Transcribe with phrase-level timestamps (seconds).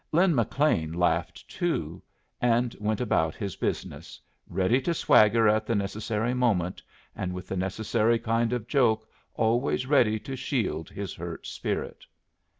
[0.11, 2.01] Lin McLean laughed, too,
[2.41, 6.81] and went about his business, ready to swagger at the necessary moment,
[7.15, 12.03] and with the necessary kind of joke always ready to shield his hurt spirit.